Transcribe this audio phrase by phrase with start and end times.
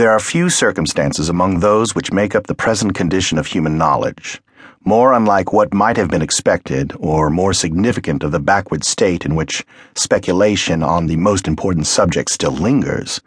[0.00, 4.40] There are few circumstances among those which make up the present condition of human knowledge,
[4.82, 9.34] more unlike what might have been expected, or more significant of the backward state in
[9.34, 9.62] which
[9.94, 13.20] speculation on the most important subject still lingers,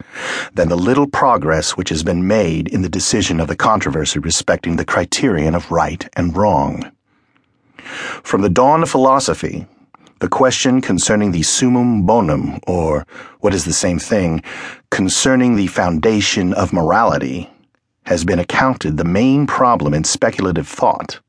[0.56, 4.76] than the little progress which has been made in the decision of the controversy respecting
[4.76, 6.92] the criterion of right and wrong.
[8.24, 9.68] From the dawn of philosophy,
[10.24, 13.06] the question concerning the summum bonum, or
[13.42, 14.42] what is the same thing,
[14.90, 17.50] concerning the foundation of morality,
[18.06, 21.20] has been accounted the main problem in speculative thought,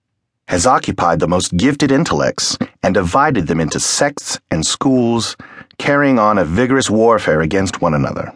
[0.46, 5.36] has occupied the most gifted intellects and divided them into sects and schools,
[5.76, 8.32] carrying on a vigorous warfare against one another.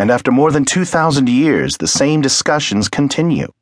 [0.00, 3.52] And after more than 2,000 years, the same discussions continue.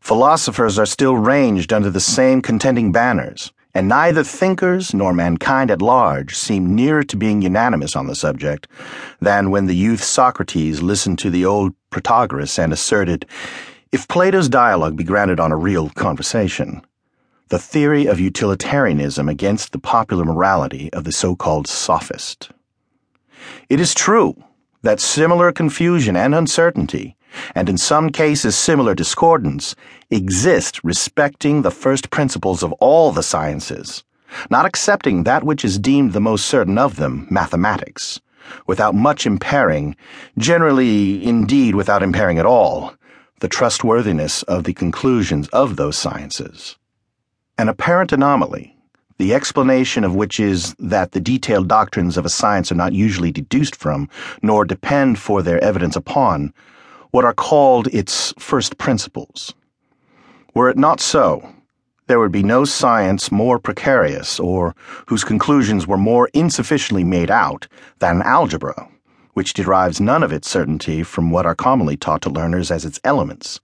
[0.00, 5.82] Philosophers are still ranged under the same contending banners and neither thinkers nor mankind at
[5.82, 8.66] large seem nearer to being unanimous on the subject
[9.20, 13.26] than when the youth Socrates listened to the old Protagoras and asserted,
[13.92, 16.80] if Plato's dialogue be granted on a real conversation,
[17.48, 22.48] the theory of utilitarianism against the popular morality of the so called sophist.
[23.68, 24.42] It is true
[24.80, 27.15] that similar confusion and uncertainty
[27.54, 29.74] and in some cases similar discordance,
[30.10, 34.04] exist respecting the first principles of all the sciences,
[34.50, 38.20] not accepting that which is deemed the most certain of them, mathematics,
[38.66, 39.96] without much impairing,
[40.38, 42.94] generally, indeed, without impairing at all,
[43.40, 46.76] the trustworthiness of the conclusions of those sciences.
[47.58, 48.76] An apparent anomaly,
[49.18, 53.32] the explanation of which is that the detailed doctrines of a science are not usually
[53.32, 54.08] deduced from,
[54.42, 56.52] nor depend for their evidence upon,
[57.10, 59.54] what are called its first principles.
[60.54, 61.46] Were it not so,
[62.06, 64.74] there would be no science more precarious or
[65.06, 67.66] whose conclusions were more insufficiently made out
[67.98, 68.88] than algebra,
[69.34, 73.00] which derives none of its certainty from what are commonly taught to learners as its
[73.02, 73.60] elements.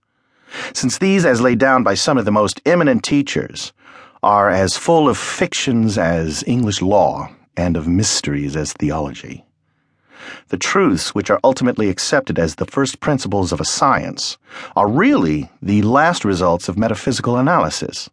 [0.73, 3.73] Since these, as laid down by some of the most eminent teachers,
[4.21, 9.45] are as full of fictions as English law and of mysteries as theology.
[10.49, 14.37] The truths which are ultimately accepted as the first principles of a science
[14.75, 18.09] are really the last results of metaphysical analysis,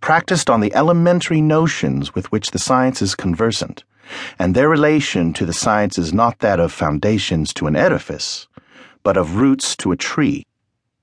[0.00, 3.84] practiced on the elementary notions with which the science is conversant,
[4.38, 8.46] and their relation to the science is not that of foundations to an edifice,
[9.02, 10.44] but of roots to a tree,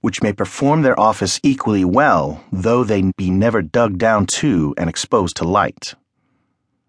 [0.02, 4.90] which may perform their office equally well, though they be never dug down to and
[4.90, 5.96] exposed to light.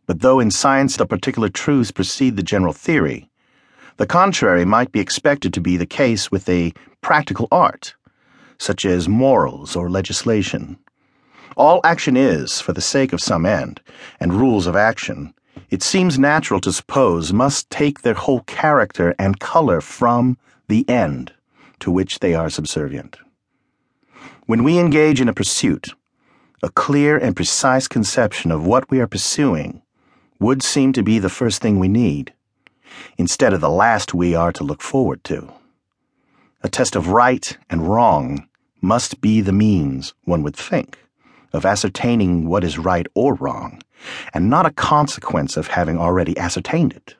[0.06, 3.30] But though in science the particular truths precede the general theory,
[3.96, 7.94] the contrary might be expected to be the case with a practical art,
[8.58, 10.76] such as morals or legislation.
[11.56, 13.80] All action is for the sake of some end,
[14.18, 15.32] and rules of action,
[15.70, 21.32] it seems natural to suppose, must take their whole character and color from the end
[21.80, 23.18] to which they are subservient.
[24.46, 25.94] When we engage in a pursuit,
[26.62, 29.82] a clear and precise conception of what we are pursuing
[30.40, 32.32] would seem to be the first thing we need
[33.18, 35.52] instead of the last we are to look forward to.
[36.62, 38.48] A test of right and wrong
[38.80, 40.98] must be the means, one would think,
[41.52, 43.80] of ascertaining what is right or wrong,
[44.32, 47.16] and not a consequence of having already ascertained it.